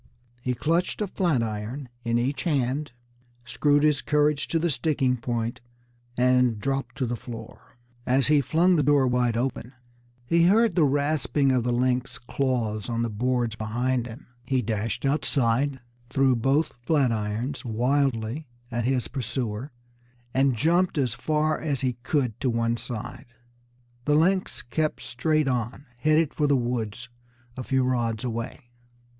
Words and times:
He 0.41 0.55
clutched 0.55 0.99
a 0.99 1.05
flat 1.05 1.43
iron 1.43 1.87
in 2.03 2.17
each 2.17 2.45
hand, 2.45 2.91
screwed 3.45 3.83
his 3.83 4.01
courage 4.01 4.47
to 4.47 4.57
the 4.57 4.71
sticking 4.71 5.15
point, 5.15 5.61
and 6.17 6.59
dropped 6.59 6.95
to 6.95 7.05
the 7.05 7.15
floor. 7.15 7.77
As 8.03 8.25
he 8.25 8.41
flung 8.41 8.77
the 8.77 8.81
door 8.81 9.05
wide 9.05 9.37
open, 9.37 9.73
he 10.25 10.45
heard 10.45 10.73
the 10.73 10.85
rasping 10.85 11.51
of 11.51 11.63
the 11.63 11.71
lynx's 11.71 12.17
claws 12.17 12.89
on 12.89 13.03
the 13.03 13.11
boards 13.11 13.55
behind 13.55 14.07
him. 14.07 14.25
He 14.43 14.63
dashed 14.63 15.05
outside, 15.05 15.79
threw 16.09 16.35
both 16.35 16.73
flat 16.81 17.11
irons 17.11 17.63
wildly 17.63 18.47
at 18.71 18.85
his 18.85 19.07
pursuer, 19.07 19.71
and 20.33 20.55
jumped 20.57 20.97
as 20.97 21.13
far 21.13 21.59
as 21.61 21.81
he 21.81 21.93
could 22.01 22.39
to 22.39 22.49
one 22.49 22.75
side. 22.75 23.27
The 24.05 24.15
lynx 24.15 24.63
kept 24.63 25.01
straight 25.01 25.47
on, 25.47 25.85
headed 25.99 26.33
for 26.33 26.47
the 26.47 26.57
woods 26.57 27.07
a 27.55 27.61
few 27.63 27.83
rods 27.83 28.23
away. 28.23 28.71